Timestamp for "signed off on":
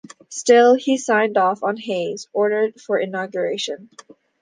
0.97-1.77